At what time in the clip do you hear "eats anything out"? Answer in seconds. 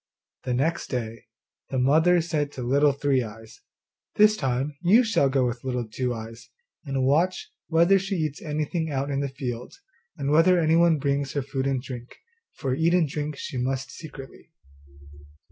8.15-9.11